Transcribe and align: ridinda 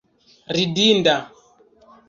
ridinda 0.55 1.15